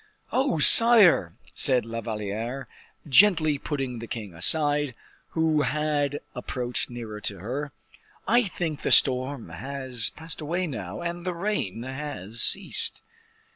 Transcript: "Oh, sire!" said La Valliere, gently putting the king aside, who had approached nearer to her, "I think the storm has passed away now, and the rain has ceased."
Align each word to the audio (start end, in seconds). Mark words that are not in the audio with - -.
"Oh, 0.31 0.57
sire!" 0.57 1.33
said 1.53 1.85
La 1.85 2.01
Valliere, 2.01 2.67
gently 3.07 3.59
putting 3.59 3.99
the 3.99 4.07
king 4.07 4.33
aside, 4.33 4.95
who 5.37 5.61
had 5.61 6.21
approached 6.33 6.89
nearer 6.89 7.21
to 7.21 7.37
her, 7.37 7.71
"I 8.27 8.45
think 8.45 8.81
the 8.81 8.89
storm 8.91 9.49
has 9.49 10.09
passed 10.09 10.41
away 10.41 10.65
now, 10.65 11.01
and 11.03 11.23
the 11.23 11.35
rain 11.35 11.83
has 11.83 12.41
ceased." 12.41 13.03